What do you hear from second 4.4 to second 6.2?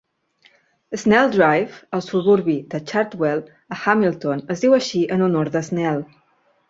es diu així en honor d'Snell.